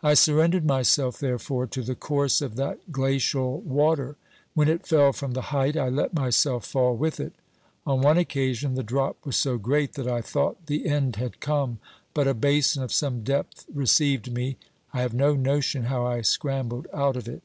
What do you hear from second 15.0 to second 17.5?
have no notion how I scrambled out of it.